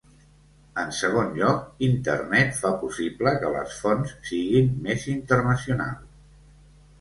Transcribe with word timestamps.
En 0.83 0.93
segon 0.99 1.27
lloc, 1.35 1.59
Internet 1.87 2.57
fa 2.61 2.71
possible 2.85 3.35
que 3.43 3.51
les 3.57 3.77
fonts 3.83 4.17
siguin 4.31 4.73
més 4.89 5.07
internacionals. 5.13 6.19